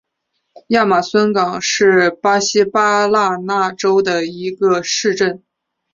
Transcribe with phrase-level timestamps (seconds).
[0.69, 5.43] 亚马孙港是巴西巴拉那州的一个市镇。